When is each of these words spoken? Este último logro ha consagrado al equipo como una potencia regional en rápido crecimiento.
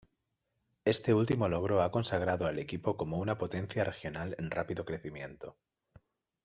Este 0.83 1.13
último 1.13 1.47
logro 1.47 1.83
ha 1.83 1.91
consagrado 1.91 2.47
al 2.47 2.57
equipo 2.57 2.97
como 2.97 3.19
una 3.19 3.37
potencia 3.37 3.83
regional 3.83 4.35
en 4.39 4.49
rápido 4.49 4.83
crecimiento. 4.83 5.59